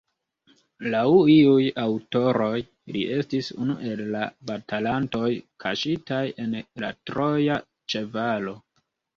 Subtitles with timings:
[0.93, 1.01] Laŭ
[1.33, 2.55] iuj aŭtoroj,
[2.95, 5.29] li estis unu el la batalantoj
[5.65, 7.63] kaŝitaj en la troja
[7.95, 8.61] ĉevalo.